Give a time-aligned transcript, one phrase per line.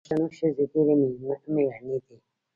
[0.01, 0.93] د پښتنو ښځې ډیرې
[1.53, 2.17] میړنۍ دي.